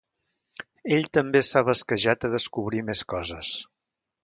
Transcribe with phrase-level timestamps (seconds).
[0.95, 3.55] Ell també s'ha basquejat a descobrir més coses.